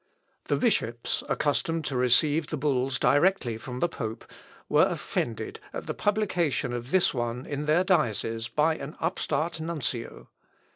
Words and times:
The 0.45 0.55
bishops, 0.55 1.21
accustomed 1.29 1.85
to 1.85 1.95
receive 1.95 2.47
the 2.47 2.57
bulls 2.57 2.97
directly 2.97 3.55
from 3.59 3.81
the 3.81 3.87
pope, 3.87 4.25
were 4.67 4.87
offended 4.87 5.59
at 5.73 5.85
the 5.85 5.93
publication 5.93 6.73
of 6.73 6.89
this 6.89 7.13
one 7.13 7.45
in 7.45 7.65
their 7.67 7.83
dioceses 7.83 8.47
by 8.47 8.77
an 8.77 8.95
upstart 8.99 9.61
nuncio. 9.61 10.27